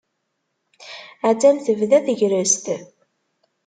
[1.23, 2.65] Hattan tebda tegrest.